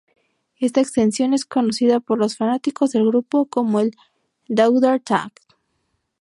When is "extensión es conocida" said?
0.81-1.99